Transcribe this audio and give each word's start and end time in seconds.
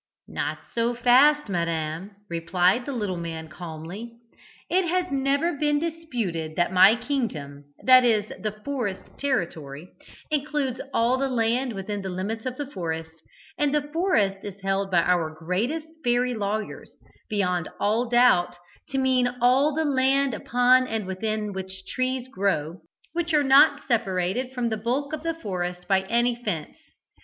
"Not 0.27 0.57
so 0.73 0.95
fast, 0.95 1.47
madam," 1.47 2.15
replied 2.27 2.87
the 2.87 2.91
little 2.91 3.17
man, 3.19 3.49
calmly. 3.49 4.13
"It 4.67 4.87
has 4.87 5.11
never 5.11 5.53
been 5.53 5.77
disputed 5.77 6.55
that 6.55 6.73
my 6.73 6.95
kingdom 6.95 7.65
that 7.83 8.03
is, 8.03 8.25
the 8.41 8.59
forest 8.65 9.03
territory 9.19 9.89
includes 10.31 10.81
all 10.91 11.19
the 11.19 11.29
land 11.29 11.73
within 11.73 12.01
the 12.01 12.09
limits 12.09 12.47
of 12.47 12.57
the 12.57 12.65
forest, 12.65 13.11
and 13.59 13.75
the 13.75 13.89
forest 13.93 14.43
is 14.43 14.61
held 14.61 14.89
by 14.89 15.03
our 15.03 15.29
greatest 15.37 15.85
fairy 16.03 16.33
lawyers, 16.33 16.89
beyond 17.29 17.69
all 17.79 18.09
doubt, 18.09 18.57
to 18.89 18.97
mean 18.97 19.27
all 19.39 19.75
the 19.75 19.85
land 19.85 20.33
upon 20.33 20.87
and 20.87 21.05
within 21.05 21.53
which 21.53 21.85
trees 21.85 22.27
grow 22.27 22.81
which 23.13 23.35
are 23.35 23.43
not 23.43 23.87
separated 23.87 24.51
from 24.51 24.69
the 24.69 24.77
bulk 24.77 25.13
of 25.13 25.21
the 25.21 25.35
forest 25.35 25.87
by 25.87 26.01
any 26.09 26.33
fence. 26.43 26.79